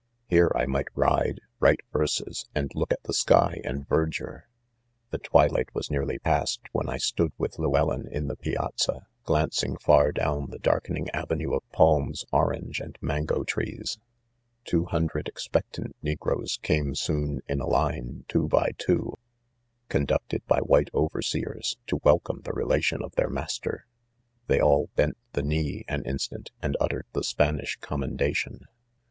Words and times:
Here 0.27 0.51
I 0.55 0.65
might 0.65 0.87
ride, 0.95 1.41
write 1.59 1.81
verses, 1.93 2.47
and 2.55 2.71
look 2.73 2.91
at~the 2.91 3.13
sky 3.13 3.61
and 3.63 3.87
verdure.' 3.87 4.45
The 5.11 5.19
twilight 5.19 5.69
was 5.75 5.91
nearly 5.91 6.17
past, 6.17 6.61
when 6.71 6.89
I 6.89 6.97
stood 6.97 7.33
with 7.37 7.59
Llewellyn, 7.59 8.07
in 8.11 8.25
the 8.27 8.35
piazza, 8.35 9.05
glancing 9.25 9.77
far 9.77 10.11
down 10.11 10.47
#he 10.51 10.57
darkening 10.57 11.07
avenue 11.11 11.53
of 11.53 11.61
palms, 11.71 12.25
or 12.31 12.51
ange, 12.51 12.79
and 12.79 12.97
mango 12.99 13.43
trees. 13.43 13.99
Two 14.65 14.85
hundred 14.85 15.27
expec 15.27 15.69
tant 15.71 15.95
negroes. 16.01 16.57
came 16.63 16.95
soon 16.95 17.41
in 17.47 17.61
a 17.61 17.67
line, 17.67 18.25
two 18.27 18.47
by 18.47 18.71
two, 18.79 19.13
conducted 19.87 20.43
by 20.47 20.61
white 20.61 20.89
overseers, 20.95 21.77
to 21.85 21.99
welcome 22.03 22.41
the 22.41 22.53
relation 22.53 23.03
of 23.03 23.13
their 23.17 23.29
master 23.29 23.85
\ 24.15 24.47
they 24.47 24.59
all 24.59 24.89
bent 24.95 25.15
the 25.33 25.43
knee 25.43 25.85
an 25.87 26.01
instant, 26.05 26.49
and 26.59 26.75
uttered 26.79 27.05
the 27.13 27.23
Spanish 27.23 27.77
commen 27.81 28.17
dation. 28.17 28.61